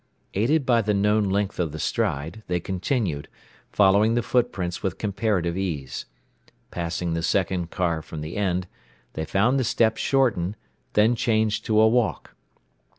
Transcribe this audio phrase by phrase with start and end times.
[0.33, 3.27] Aided by the known length of the stride, they continued,
[3.71, 6.07] following the footprints with comparative ease.
[6.71, 8.65] Passing the second car from the end,
[9.13, 10.55] they found the steps shorten,
[10.93, 12.35] then change to a walk.